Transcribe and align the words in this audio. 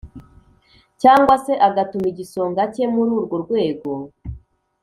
cyangwa 1.01 1.35
se 1.45 1.53
agatuma 1.67 2.05
igisonga 2.11 2.61
cye 2.73 2.85
muri 2.93 3.11
urwo 3.19 3.35
rwego 3.43 3.91